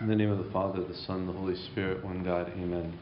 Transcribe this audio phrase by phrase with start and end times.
[0.00, 2.98] In the name of the Father, the Son, the Holy Spirit, one God, Amen.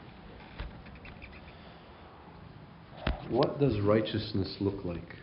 [3.30, 5.14] What does righteousness look like?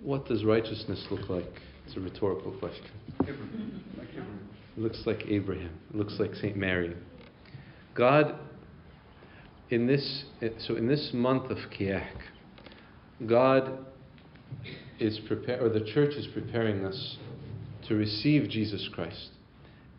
[0.00, 1.60] What does righteousness look like?
[1.86, 2.86] It's a rhetorical question.
[3.26, 3.34] It
[4.76, 5.76] looks like Abraham.
[5.90, 6.56] It looks like St.
[6.56, 6.94] Mary.
[7.96, 8.36] God,
[9.70, 10.24] in this,
[10.58, 12.06] so in this month of Kiahk,
[13.26, 13.84] God
[15.00, 17.18] is prepared, or the church is preparing us
[17.88, 19.30] to receive Jesus Christ.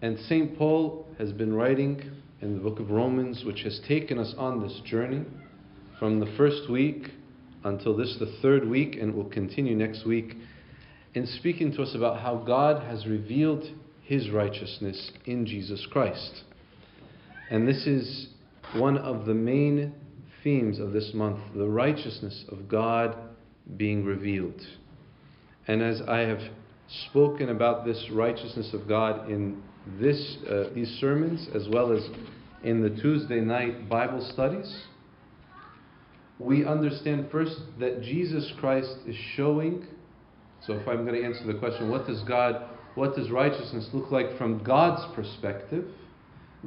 [0.01, 0.57] And St.
[0.57, 2.01] Paul has been writing
[2.41, 5.23] in the book of Romans, which has taken us on this journey
[5.97, 7.09] from the first week
[7.63, 10.35] until this, the third week, and will continue next week,
[11.13, 13.63] in speaking to us about how God has revealed
[14.01, 16.43] his righteousness in Jesus Christ.
[17.49, 18.27] And this is
[18.75, 19.93] one of the main
[20.43, 23.15] themes of this month the righteousness of God
[23.77, 24.61] being revealed.
[25.67, 26.39] And as I have
[27.09, 29.61] spoken about this righteousness of God in
[29.99, 32.03] this, uh, these sermons, as well as
[32.63, 34.83] in the Tuesday night Bible studies,
[36.39, 39.85] we understand first that Jesus Christ is showing.
[40.65, 42.63] So, if I'm going to answer the question, what does God,
[42.95, 45.85] what does righteousness look like from God's perspective?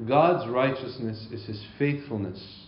[0.06, 2.67] God's righteousness is His faithfulness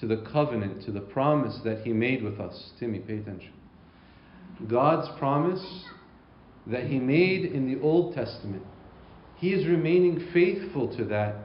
[0.00, 2.72] to the covenant, to the promise that He made with us.
[2.80, 3.52] Timmy, pay attention.
[4.68, 5.84] God's promise
[6.66, 8.62] that He made in the Old Testament,
[9.36, 11.36] He is remaining faithful to that,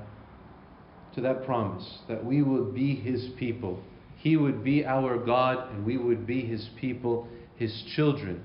[1.16, 3.82] to that promise, that we would be His people.
[4.18, 8.44] He would be our God, and we would be His people, His children.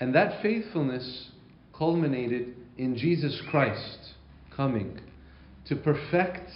[0.00, 1.30] And that faithfulness
[1.76, 4.14] culminated in Jesus Christ
[4.54, 5.00] coming
[5.66, 6.50] to perfect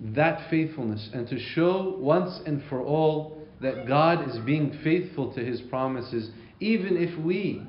[0.00, 5.44] that faithfulness and to show once and for all that God is being faithful to
[5.44, 7.62] His promises, even if we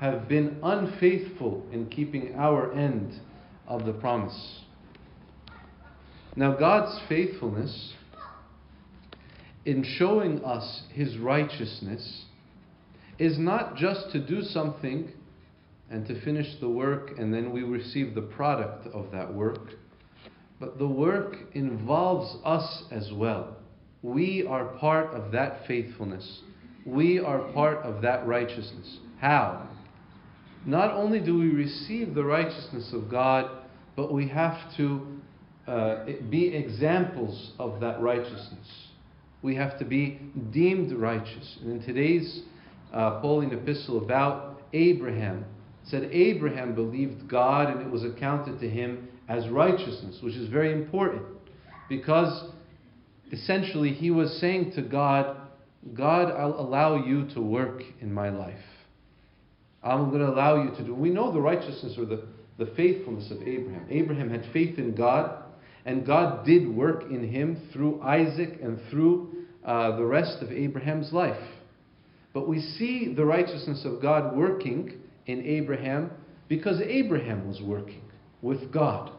[0.00, 3.20] have been unfaithful in keeping our end
[3.68, 4.60] of the promise.
[6.34, 7.92] Now, God's faithfulness
[9.66, 12.24] in showing us His righteousness
[13.18, 15.12] is not just to do something
[15.90, 19.72] and to finish the work and then we receive the product of that work,
[20.58, 23.56] but the work involves us as well.
[24.02, 26.40] We are part of that faithfulness.
[26.86, 28.98] We are part of that righteousness.
[29.20, 29.68] How?
[30.66, 33.50] Not only do we receive the righteousness of God,
[33.96, 35.06] but we have to
[35.66, 38.88] uh, be examples of that righteousness.
[39.42, 40.20] We have to be
[40.52, 41.58] deemed righteous.
[41.62, 42.42] And in today's
[42.92, 45.44] uh, Pauline epistle about Abraham,
[45.84, 50.72] said Abraham believed God and it was accounted to him as righteousness, which is very
[50.72, 51.22] important
[51.88, 52.50] because
[53.32, 55.36] essentially he was saying to God,
[55.94, 58.58] God, I'll allow you to work in my life.
[59.82, 60.94] I'm going to allow you to do.
[60.94, 62.24] We know the righteousness or the,
[62.58, 63.86] the faithfulness of Abraham.
[63.88, 65.42] Abraham had faith in God,
[65.86, 71.12] and God did work in him through Isaac and through uh, the rest of Abraham's
[71.12, 71.42] life.
[72.32, 76.10] But we see the righteousness of God working in Abraham
[76.48, 78.02] because Abraham was working
[78.42, 79.12] with God.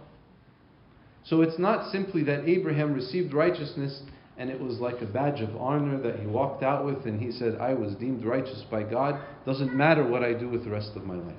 [1.24, 4.02] So it's not simply that Abraham received righteousness
[4.42, 7.32] and it was like a badge of honor that he walked out with, and he
[7.32, 9.22] said, I was deemed righteous by God.
[9.46, 11.36] Doesn't matter what I do with the rest of my life.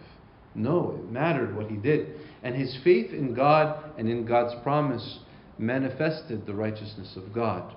[0.54, 2.14] No, it mattered what he did.
[2.44, 5.18] And his faith in God and in God's promise
[5.58, 7.74] manifested the righteousness of God.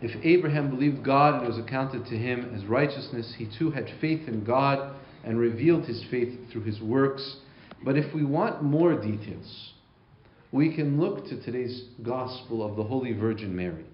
[0.00, 3.92] If Abraham believed God and it was accounted to him as righteousness, he too had
[4.00, 7.36] faith in God and revealed his faith through his works.
[7.84, 9.74] But if we want more details,
[10.52, 13.84] we can look to today's gospel of the Holy Virgin Mary.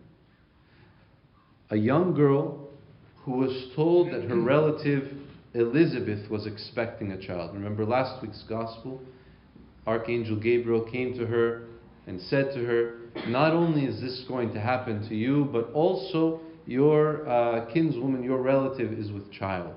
[1.71, 2.69] A young girl
[3.25, 5.12] who was told that her relative
[5.55, 7.55] Elizabeth was expecting a child.
[7.55, 9.00] Remember last week's gospel?
[9.87, 11.65] Archangel Gabriel came to her
[12.06, 16.41] and said to her, Not only is this going to happen to you, but also
[16.67, 19.76] your uh, kinswoman, your relative, is with child.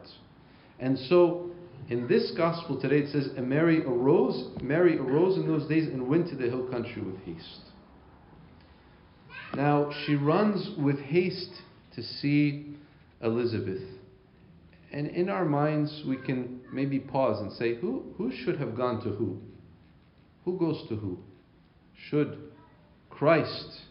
[0.79, 1.48] And so
[1.89, 6.07] in this gospel today it says, and Mary arose, Mary arose in those days and
[6.07, 7.61] went to the hill country with haste.
[9.55, 11.51] Now she runs with haste
[11.95, 12.75] to see
[13.21, 13.81] Elizabeth.
[14.91, 19.01] And in our minds we can maybe pause and say, who, who should have gone
[19.03, 19.39] to who?
[20.45, 21.17] Who goes to who?
[22.09, 22.37] Should
[23.09, 23.81] Christ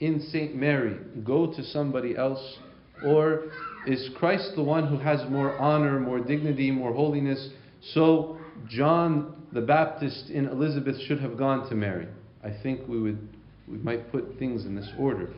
[0.00, 0.54] in St.
[0.54, 2.58] Mary go to somebody else?
[3.04, 3.44] Or
[3.86, 7.50] is Christ the one who has more honor, more dignity, more holiness?
[7.92, 8.38] So
[8.68, 12.08] John the Baptist in Elizabeth should have gone to Mary.
[12.44, 13.28] I think we would
[13.68, 15.30] we might put things in this order.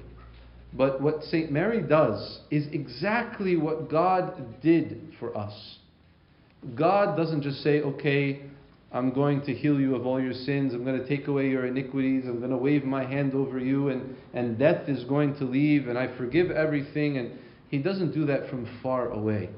[0.74, 1.50] But what St.
[1.50, 5.78] Mary does is exactly what God did for us.
[6.74, 8.42] God doesn't just say, okay,
[8.92, 10.74] I'm going to heal you of all your sins.
[10.74, 12.24] I'm going to take away your iniquities.
[12.26, 15.88] I'm going to wave my hand over you, and, and death is going to leave,
[15.88, 17.18] and I forgive everything.
[17.18, 17.38] And
[17.68, 19.50] He doesn't do that from far away.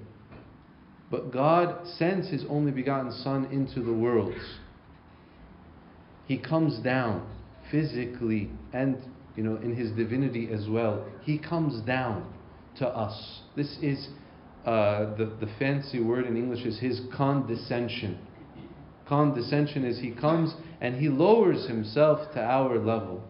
[1.10, 4.34] But God sends His only begotten Son into the world.
[6.26, 7.28] He comes down
[7.70, 8.96] physically and
[9.36, 11.04] you know in His divinity as well.
[11.22, 12.32] He comes down
[12.78, 13.40] to us.
[13.56, 14.08] This is
[14.64, 18.18] uh, the, the fancy word in English is His condescension
[19.10, 23.22] condescension is he comes and he lowers himself to our level.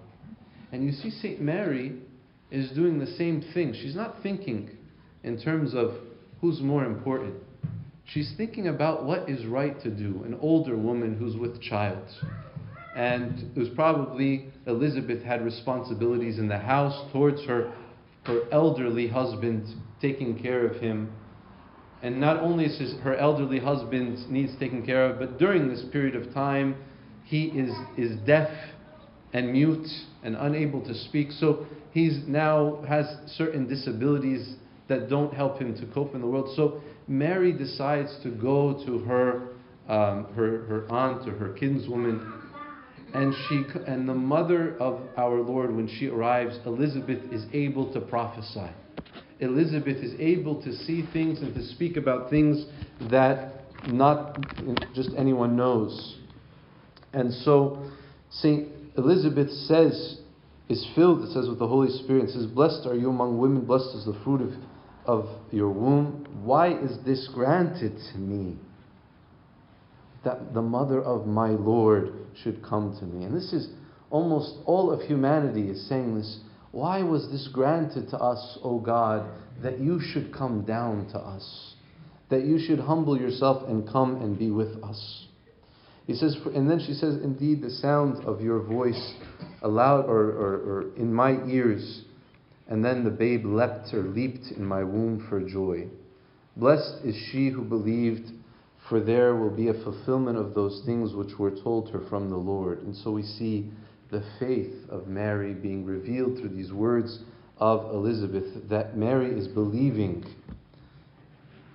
[0.71, 1.41] And you see, St.
[1.41, 1.95] Mary
[2.51, 3.75] is doing the same thing.
[3.75, 4.71] She's not thinking
[5.23, 5.95] in terms of
[6.41, 7.35] who's more important.
[8.07, 10.23] She's thinking about what is right to do.
[10.25, 12.03] An older woman who's with child.
[12.97, 17.73] And it was probably Elizabeth had responsibilities in the house towards her,
[18.25, 19.67] her elderly husband,
[20.01, 21.13] taking care of him
[22.03, 25.85] and not only is his, her elderly husband needs taken care of, but during this
[25.93, 26.77] period of time,
[27.25, 28.51] he is, is deaf
[29.33, 29.87] and mute
[30.23, 31.31] and unable to speak.
[31.33, 33.07] So he's now has
[33.37, 34.55] certain disabilities
[34.89, 36.55] that don't help him to cope in the world.
[36.57, 39.49] So Mary decides to go to her,
[39.89, 42.41] um, her, her aunt or her kinswoman,
[43.13, 48.01] and she and the mother of our Lord, when she arrives, Elizabeth is able to
[48.01, 48.71] prophesy.
[49.41, 52.67] Elizabeth is able to see things and to speak about things
[53.11, 54.39] that not
[54.95, 56.19] just anyone knows.
[57.13, 57.91] And so
[58.31, 58.69] St.
[58.97, 60.21] Elizabeth says,
[60.71, 62.31] is filled, it says, with the Holy Spirit.
[62.31, 64.55] It says, Blessed are you among women, blessed is the fruit of,
[65.05, 66.27] of your womb.
[66.45, 68.57] Why is this granted to me?
[70.25, 72.13] That the mother of my Lord
[72.43, 73.25] should come to me.
[73.25, 73.69] And this is
[74.11, 76.41] almost all of humanity is saying this
[76.73, 79.29] why was this granted to us, O God,
[79.63, 81.75] that you should come down to us?
[82.29, 85.27] That you should humble yourself and come and be with us?
[86.11, 89.15] He says, and then she says, Indeed, the sound of your voice
[89.63, 92.03] aloud or, or, or in my ears.
[92.67, 95.87] And then the babe leapt or leaped in my womb for joy.
[96.57, 98.29] Blessed is she who believed,
[98.89, 102.37] for there will be a fulfillment of those things which were told her from the
[102.37, 102.83] Lord.
[102.83, 103.71] And so we see
[104.11, 107.21] the faith of Mary being revealed through these words
[107.59, 110.25] of Elizabeth, that Mary is believing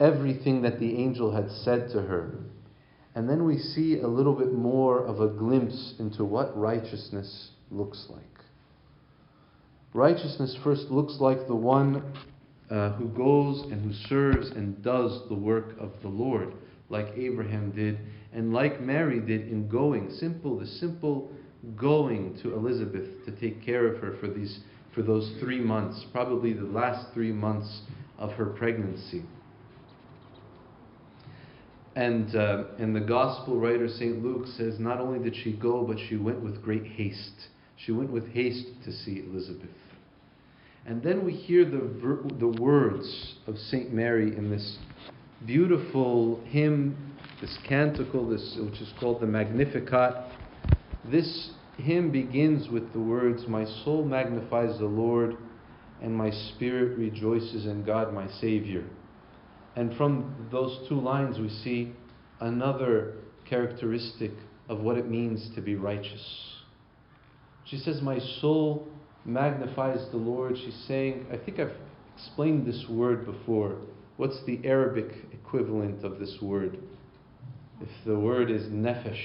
[0.01, 2.37] everything that the angel had said to her.
[3.15, 8.05] And then we see a little bit more of a glimpse into what righteousness looks
[8.09, 8.21] like.
[9.93, 12.13] Righteousness first looks like the one
[12.69, 16.53] uh, who goes and who serves and does the work of the Lord,
[16.89, 17.97] like Abraham did,
[18.33, 20.11] and like Mary did in going.
[20.11, 21.31] Simple, the simple
[21.77, 24.59] going to Elizabeth to take care of her for these
[24.95, 27.81] for those three months, probably the last three months
[28.17, 29.23] of her pregnancy.
[31.95, 34.21] And, uh, and the gospel writer St.
[34.21, 37.47] Luke says not only did she go, but she went with great haste.
[37.77, 39.69] She went with haste to see Elizabeth.
[40.85, 43.93] And then we hear the, ver- the words of St.
[43.93, 44.77] Mary in this
[45.45, 50.15] beautiful hymn, this canticle, this, which is called the Magnificat.
[51.09, 55.37] This hymn begins with the words, My soul magnifies the Lord,
[56.01, 58.85] and my spirit rejoices in God my Savior.
[59.75, 61.93] And from those two lines, we see
[62.39, 63.15] another
[63.49, 64.31] characteristic
[64.69, 66.53] of what it means to be righteous.
[67.65, 68.87] She says, My soul
[69.25, 70.57] magnifies the Lord.
[70.57, 71.75] She's saying, I think I've
[72.15, 73.77] explained this word before.
[74.17, 76.77] What's the Arabic equivalent of this word?
[77.81, 79.19] If the word is nefesh,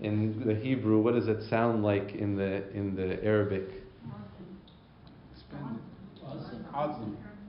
[0.00, 3.68] in the Hebrew, what does it sound like in the in the Arabic?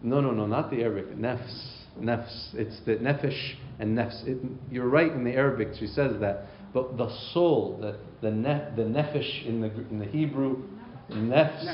[0.02, 1.16] No, no, no, not the Arabic.
[1.16, 2.54] Nefs, nefs.
[2.54, 4.28] It's the nefesh and nefs.
[4.28, 4.38] It,
[4.72, 5.70] you're right in the Arabic.
[5.80, 10.06] She says that, but the soul, the the nef, the nefesh in the in the
[10.06, 10.64] Hebrew,
[11.12, 11.66] nefs.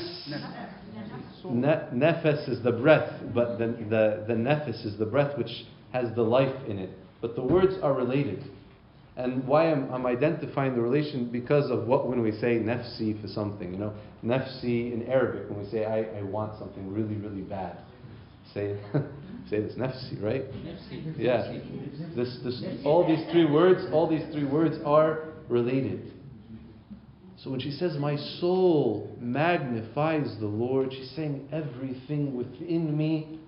[1.44, 6.12] Ne, nefes is the breath, but the, the, the nefes is the breath which has
[6.14, 6.90] the life in it.
[7.20, 8.42] But the words are related.
[9.16, 13.28] And why I'm, I'm identifying the relation because of what when we say nafsi for
[13.28, 17.40] something, you know, nafsi in Arabic when we say I, I want something really really
[17.40, 17.78] bad,
[18.52, 18.76] say
[19.48, 20.44] say this nafsi right?
[21.16, 21.58] Yeah,
[22.14, 26.12] this this all these three words all these three words are related.
[27.38, 33.38] So when she says my soul magnifies the Lord, she's saying everything within me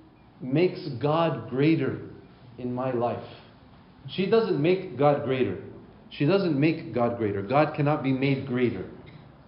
[0.40, 2.02] makes God greater
[2.58, 3.24] in my life.
[4.10, 5.58] She doesn't make God greater.
[6.10, 7.42] She doesn't make God greater.
[7.42, 8.84] God cannot be made greater.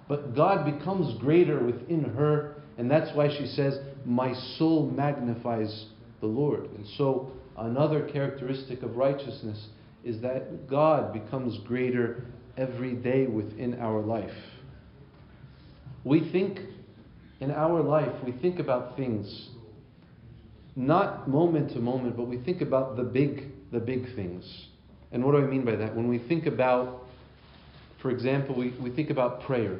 [0.09, 5.87] But God becomes greater within her, and that's why she says, My soul magnifies
[6.20, 6.70] the Lord.
[6.70, 9.68] And so, another characteristic of righteousness
[10.04, 12.24] is that God becomes greater
[12.56, 14.30] every day within our life.
[16.04, 16.60] We think
[17.40, 19.50] in our life, we think about things
[20.76, 24.44] not moment to moment, but we think about the big, the big things.
[25.12, 25.94] And what do I mean by that?
[25.94, 27.02] When we think about,
[28.00, 29.78] for example, we, we think about prayer,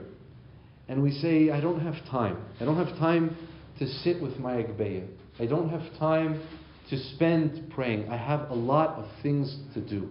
[0.89, 2.37] and we say, I don't have time.
[2.61, 3.37] I don't have time
[3.79, 5.07] to sit with my Agbeya.
[5.41, 6.43] I don't have time
[6.91, 8.11] to spend praying.
[8.11, 10.11] I have a lot of things to do.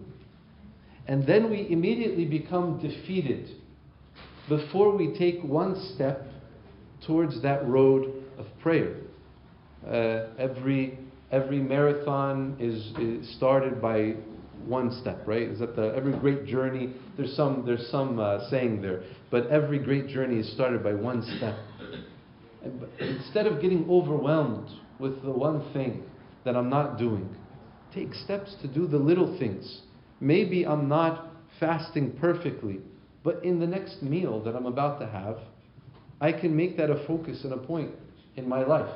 [1.08, 3.48] And then we immediately become defeated
[4.48, 6.26] before we take one step
[7.06, 8.96] towards that road of prayer.
[9.86, 10.98] Uh, every
[11.32, 14.16] every marathon is, is, started by
[14.66, 15.44] one step, right?
[15.44, 16.94] Is that the every great journey?
[17.18, 21.22] There's some there's some uh, saying there, but every great journey is started by one
[21.38, 21.56] step.
[22.64, 24.70] And, instead of getting overwhelmed
[25.00, 26.04] with the one thing
[26.46, 27.36] that I'm not doing,
[27.94, 29.82] take steps to do the little things.
[30.20, 31.28] Maybe I'm not
[31.60, 32.80] fasting perfectly,
[33.24, 35.38] but in the next meal that I'm about to have,
[36.22, 37.92] I can make that a focus and a point
[38.36, 38.94] in my life.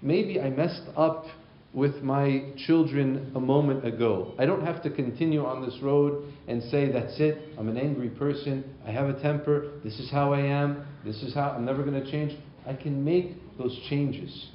[0.00, 1.26] Maybe I messed up
[1.74, 4.34] with my children a moment ago.
[4.38, 8.10] I don't have to continue on this road and say, that's it, I'm an angry
[8.10, 11.82] person, I have a temper, this is how I am, this is how I'm never
[11.82, 12.38] going to change.
[12.66, 14.48] I can make those changes.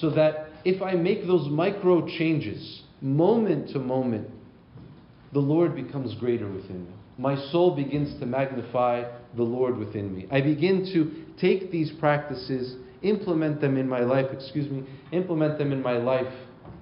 [0.00, 4.28] So that if I make those micro changes, moment to moment,
[5.32, 6.92] the Lord becomes greater within me.
[7.18, 9.04] My soul begins to magnify
[9.36, 10.26] the Lord within me.
[10.30, 15.72] I begin to take these practices, implement them in my life, excuse me, implement them
[15.72, 16.32] in my life,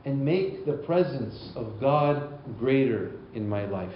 [0.04, 3.94] and make the presence of God greater in my life.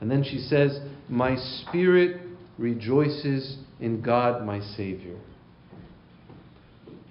[0.00, 2.20] And then she says, My spirit
[2.58, 5.16] rejoices in God, my Savior.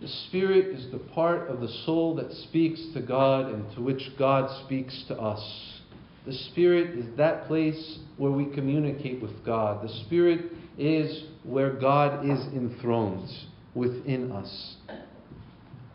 [0.02, 4.12] The Spirit is the part of the soul that speaks to God and to which
[4.20, 5.82] God speaks to us.
[6.25, 9.88] The Spirit is that place where we communicate with God.
[9.88, 13.30] The Spirit is where God is enthroned
[13.74, 14.75] within us.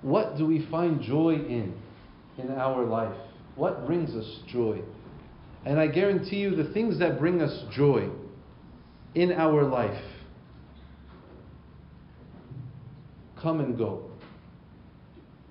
[0.03, 1.75] What do we find joy in
[2.39, 3.17] in our life?
[3.57, 4.81] What brings us joy?
[5.67, 8.09] And I guarantee you, the things that bring us joy
[9.15, 10.03] in our life
[13.41, 14.11] come and go.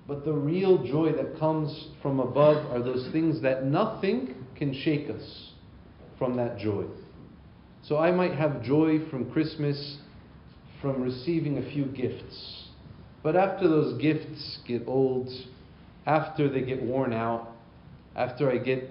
[0.06, 5.08] But the real joy that comes from above are those things that nothing can shake
[5.08, 5.52] us
[6.18, 6.84] from that joy.
[7.82, 9.98] So I might have joy from Christmas
[10.82, 12.68] from receiving a few gifts.
[13.22, 15.28] But after those gifts get old,
[16.06, 17.52] after they get worn out,
[18.16, 18.90] after I get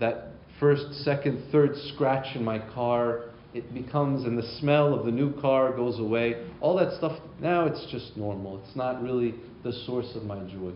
[0.00, 0.28] that
[0.58, 3.25] first, second, third scratch in my car,
[3.56, 6.44] it becomes, and the smell of the new car goes away.
[6.60, 8.62] All that stuff, now it's just normal.
[8.62, 9.34] It's not really
[9.64, 10.72] the source of my joy.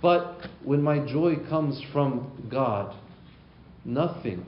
[0.00, 2.96] But when my joy comes from God,
[3.84, 4.46] nothing,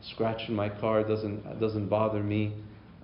[0.00, 2.54] scratch in my car doesn't, doesn't bother me.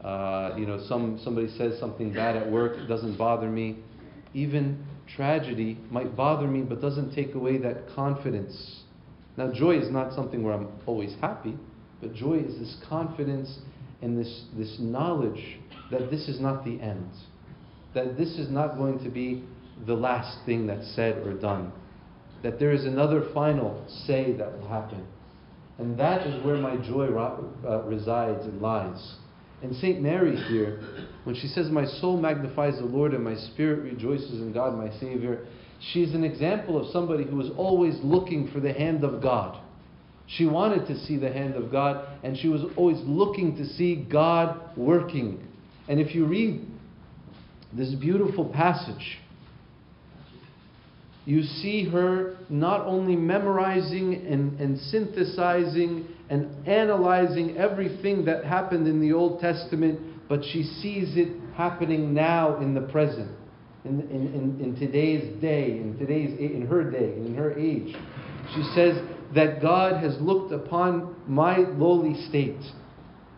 [0.02, 3.76] Uh, you know, some, somebody says something bad at work, it doesn't bother me.
[4.32, 4.82] Even
[5.14, 8.80] tragedy might bother me, but doesn't take away that confidence.
[9.36, 11.56] Now, joy is not something where I'm always happy,
[12.04, 13.60] but joy is this confidence
[14.02, 15.58] and this, this knowledge
[15.90, 17.08] that this is not the end,
[17.94, 19.42] that this is not going to be
[19.86, 21.72] the last thing that's said or done,
[22.42, 25.06] that there is another final say that will happen.
[25.78, 29.14] And that is where my joy uh, resides and lies.
[29.62, 30.02] And St.
[30.02, 34.52] Mary here, when she says, My soul magnifies the Lord and my spirit rejoices in
[34.52, 35.46] God, my Savior,
[35.92, 39.58] she's an example of somebody who is always looking for the hand of God.
[40.26, 43.96] She wanted to see the hand of God, and she was always looking to see
[43.96, 45.46] God working.
[45.88, 46.66] And if you read
[47.72, 49.18] this beautiful passage,
[51.26, 59.00] you see her not only memorizing and, and synthesizing and analyzing everything that happened in
[59.00, 63.30] the Old Testament, but she sees it happening now in the present,
[63.84, 67.94] in, in, in, in today's day, in today's in her day, in her age.
[68.54, 68.96] She says
[69.34, 72.60] that God has looked upon my lowly state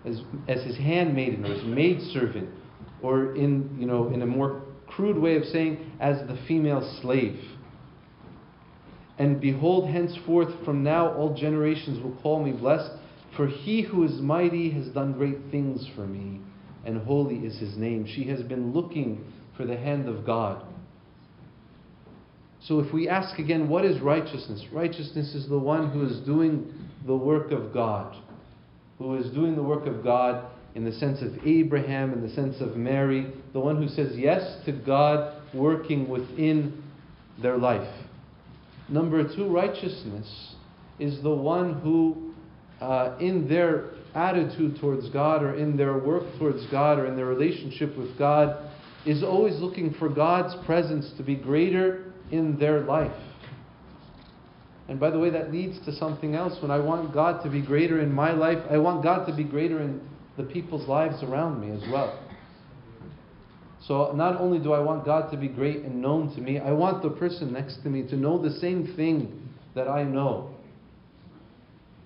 [0.04, 2.48] as, as his handmaiden or his maidservant,
[3.02, 7.38] or in you know in a more crude way of saying, as the female slave.
[9.18, 12.90] And behold, henceforth from now all generations will call me blessed,
[13.36, 16.40] for he who is mighty has done great things for me,
[16.84, 18.06] and holy is his name.
[18.06, 19.24] She has been looking
[19.56, 20.64] for the hand of God.
[22.66, 24.64] So if we ask again, what is righteousness?
[24.72, 26.74] Righteousness is the one who is doing
[27.06, 28.16] the work of God,
[28.98, 32.60] who is doing the work of God in the sense of Abraham, in the sense
[32.60, 36.82] of Mary, the one who says yes to God working within
[37.40, 37.88] their life.
[38.88, 40.56] Number two, righteousness
[40.98, 42.34] is the one who,
[42.80, 47.26] uh, in their attitude towards God or in their work towards God or in their
[47.26, 48.70] relationship with God,
[49.04, 53.12] is always looking for God's presence to be greater in their life.
[54.88, 56.60] And by the way, that leads to something else.
[56.62, 59.44] When I want God to be greater in my life, I want God to be
[59.44, 60.00] greater in
[60.36, 62.22] the people's lives around me as well.
[63.86, 66.72] So not only do I want God to be great and known to me, I
[66.72, 70.50] want the person next to me to know the same thing that I know.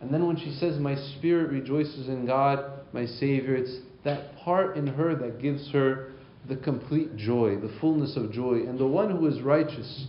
[0.01, 4.77] And then when she says, My spirit rejoices in God, my Savior, it's that part
[4.77, 6.13] in her that gives her
[6.49, 8.63] the complete joy, the fullness of joy.
[8.67, 10.07] And the one who is righteous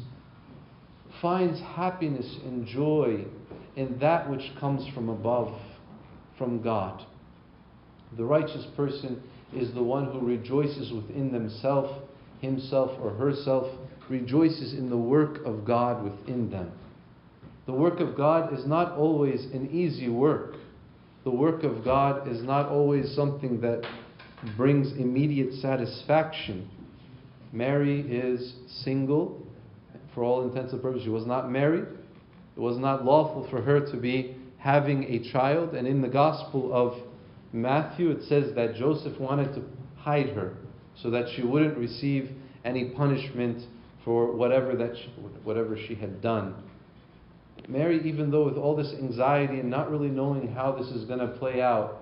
[1.21, 3.25] finds happiness and joy
[3.75, 5.59] in that which comes from above,
[6.37, 7.05] from God.
[8.17, 9.21] The righteous person
[9.53, 11.93] is the one who rejoices within themselves,
[12.41, 13.67] himself or herself,
[14.09, 16.71] rejoices in the work of God within them.
[17.65, 20.55] The work of God is not always an easy work.
[21.23, 23.85] The work of God is not always something that
[24.57, 26.69] brings immediate satisfaction.
[27.51, 29.45] Mary is single.
[30.13, 31.85] For all intents and purposes, she was not married.
[32.55, 35.73] It was not lawful for her to be having a child.
[35.73, 37.01] And in the Gospel of
[37.53, 39.63] Matthew, it says that Joseph wanted to
[39.97, 40.55] hide her
[40.95, 42.31] so that she wouldn't receive
[42.65, 43.63] any punishment
[44.03, 45.07] for whatever that she,
[45.43, 46.55] whatever she had done.
[47.67, 51.19] Mary, even though with all this anxiety and not really knowing how this is going
[51.19, 52.00] to play out,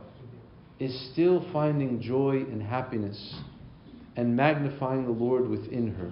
[0.79, 3.35] is still finding joy and happiness
[4.15, 6.11] and magnifying the Lord within her.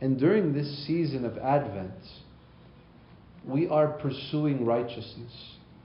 [0.00, 1.94] And during this season of Advent,
[3.46, 5.32] we are pursuing righteousness,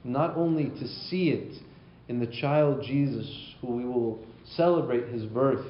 [0.04, 1.62] not only to see it
[2.08, 3.28] in the child Jesus,
[3.60, 4.18] who we will
[4.56, 5.66] celebrate his birth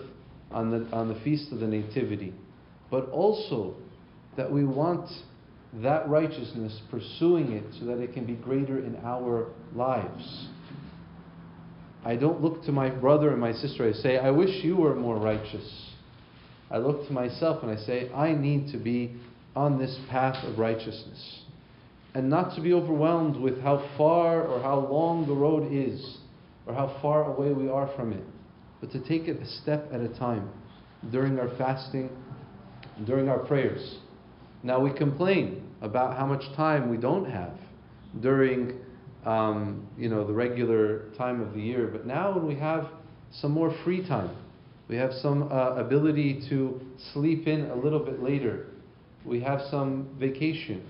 [0.51, 2.33] on the, on the Feast of the Nativity,
[2.91, 3.75] but also
[4.37, 5.11] that we want
[5.83, 10.49] that righteousness, pursuing it so that it can be greater in our lives.
[12.05, 14.95] I don't look to my brother and my sister, I say, I wish you were
[14.95, 15.91] more righteous.
[16.71, 19.15] I look to myself and I say, I need to be
[19.57, 21.43] on this path of righteousness.
[22.15, 26.19] And not to be overwhelmed with how far or how long the road is,
[26.67, 28.23] or how far away we are from it,
[28.81, 30.51] but to take it a step at a time
[31.11, 32.11] during our fasting,
[33.07, 33.97] during our prayers.
[34.63, 37.55] Now we complain about how much time we don't have
[38.21, 38.79] during
[39.25, 42.89] um, you know the regular time of the year, but now when we have
[43.33, 44.35] some more free time,
[44.89, 46.81] we have some uh, ability to
[47.13, 48.67] sleep in a little bit later,
[49.25, 50.89] we have some vacation.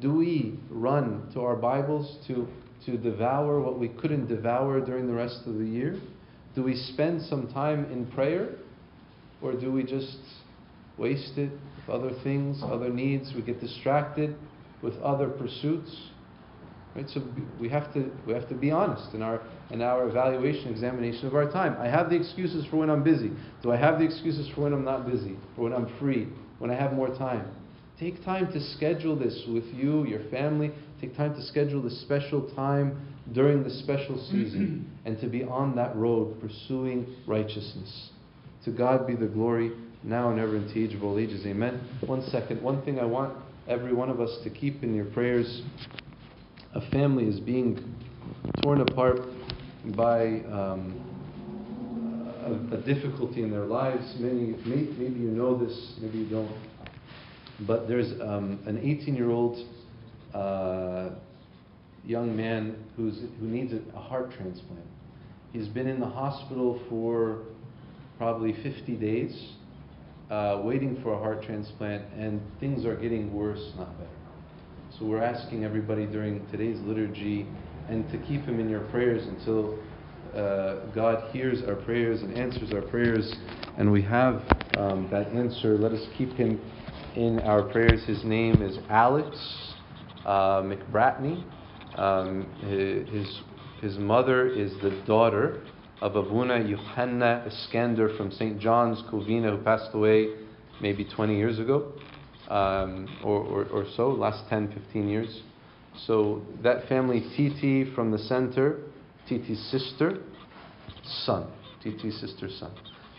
[0.00, 2.46] Do we run to our Bibles to,
[2.86, 5.98] to devour what we couldn't devour during the rest of the year?
[6.54, 8.50] Do we spend some time in prayer?
[9.40, 10.18] Or do we just
[10.98, 13.32] waste it with other things, other needs.
[13.34, 14.36] We get distracted
[14.82, 15.96] with other pursuits.
[16.98, 17.08] Right?
[17.10, 17.22] So
[17.60, 21.34] we have to we have to be honest in our in our evaluation, examination of
[21.36, 21.76] our time.
[21.78, 23.30] I have the excuses for when I'm busy.
[23.62, 25.36] Do I have the excuses for when I'm not busy?
[25.54, 26.26] For when I'm free?
[26.58, 27.54] When I have more time?
[28.00, 30.72] Take time to schedule this with you, your family.
[31.00, 33.00] Take time to schedule this special time
[33.32, 38.10] during the special season and to be on that road pursuing righteousness.
[38.64, 39.70] To God be the glory
[40.02, 41.46] now and ever into age of all ages.
[41.46, 41.80] Amen.
[42.04, 42.60] One second.
[42.60, 45.62] One thing I want every one of us to keep in your prayers
[46.74, 47.94] a family is being
[48.62, 49.20] torn apart
[49.96, 50.94] by um,
[52.44, 54.14] a, a, difficulty in their lives.
[54.18, 56.50] Many, may, maybe you know this, maybe you don't.
[57.60, 59.66] But there's um, an 18 year old
[60.34, 61.10] uh,
[62.04, 64.84] young man who's, who needs a, a heart transplant.
[65.52, 67.44] He's been in the hospital for
[68.18, 69.52] probably 50 days
[70.30, 74.17] uh, waiting for a heart transplant, and things are getting worse, not better.
[74.98, 77.46] So we're asking everybody during today's liturgy
[77.88, 79.78] and to keep him in your prayers until
[80.34, 83.32] uh, God hears our prayers and answers our prayers,
[83.76, 84.42] and we have
[84.76, 85.78] um, that answer.
[85.78, 86.60] Let us keep him
[87.14, 88.02] in our prayers.
[88.06, 89.38] His name is Alex
[90.26, 91.44] uh, McBratney.
[91.96, 92.48] Um,
[93.08, 93.40] his,
[93.80, 95.62] his mother is the daughter
[96.00, 98.58] of Abuna Yohanna Iskander from St.
[98.58, 100.30] John's, Covina, who passed away
[100.80, 101.92] maybe 20 years ago
[102.48, 105.42] um, or, or, or, so, last 10, 15 years.
[106.06, 108.78] So that family, Titi from the center,
[109.28, 110.18] Titi's sister,
[111.24, 111.50] son,
[111.82, 112.72] Titi's sister's son,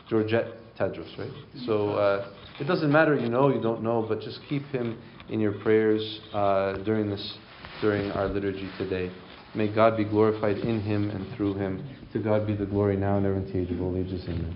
[0.09, 0.47] Georgette
[0.79, 1.31] Tedros, right?
[1.65, 4.97] So uh, it doesn't matter, you know, you don't know, but just keep him
[5.29, 7.37] in your prayers uh, during this,
[7.81, 9.11] during our liturgy today.
[9.55, 11.87] May God be glorified in him and through him.
[12.13, 14.23] To God be the glory now and ever in the age of all ages.
[14.27, 14.55] Amen.